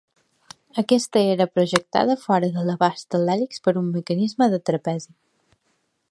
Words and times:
Aquesta 0.81 1.21
era 1.33 1.47
projectada 1.57 2.15
fora 2.23 2.49
de 2.55 2.63
l'abast 2.69 3.07
de 3.17 3.21
l'hèlix 3.27 3.61
per 3.67 3.75
un 3.83 3.91
mecanisme 3.99 4.49
de 4.55 4.61
trapezi. 4.71 5.15